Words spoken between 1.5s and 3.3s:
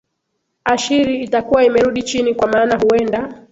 imerudi chini kwa maana huenda